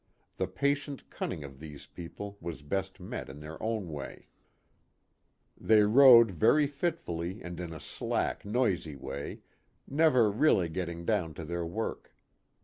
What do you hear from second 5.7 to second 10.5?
EQUATOR. 63 They rowed very fitfully and in a slack noisy way, never